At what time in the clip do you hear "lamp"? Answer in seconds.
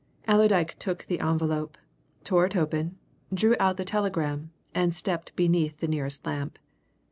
6.25-6.57